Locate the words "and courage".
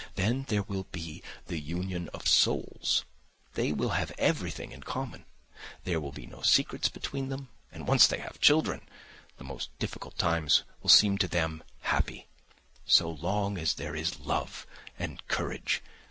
14.97-15.83